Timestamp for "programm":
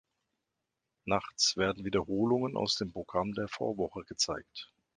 2.91-3.33